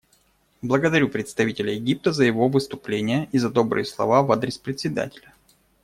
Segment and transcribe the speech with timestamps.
[0.63, 5.31] Благодарю представителя Египта за его выступление и за добрые слова в адрес Председателя.